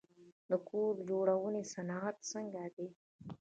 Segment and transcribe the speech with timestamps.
[0.49, 2.87] د کور جوړونې صنعت څنګه دی؟